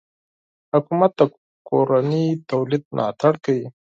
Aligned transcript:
حکومت 0.73 1.11
د 1.19 1.21
کورني 1.67 2.25
تولید 2.49 2.83
ملاتړ 2.93 3.33
کوي. 3.45 3.65